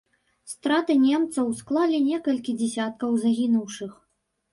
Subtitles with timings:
[0.51, 3.91] Страты немцаў склалі некалькі дзясяткаў загінуўшых.